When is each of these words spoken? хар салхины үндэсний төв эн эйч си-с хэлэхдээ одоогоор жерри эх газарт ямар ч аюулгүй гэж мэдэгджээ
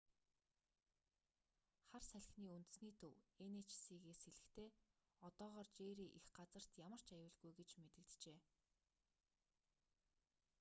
хар 1.89 2.03
салхины 2.11 2.49
үндэсний 2.57 2.93
төв 3.01 3.13
эн 3.43 3.53
эйч 3.61 3.69
си-с 3.83 4.21
хэлэхдээ 4.23 4.69
одоогоор 5.27 5.67
жерри 5.77 6.07
эх 6.17 6.25
газарт 6.37 6.71
ямар 6.87 7.01
ч 7.03 7.07
аюулгүй 7.15 7.51
гэж 7.59 7.69
мэдэгджээ 7.81 8.37